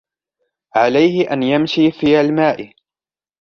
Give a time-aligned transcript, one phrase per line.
[0.75, 2.73] عليه أن يمشي في الماء.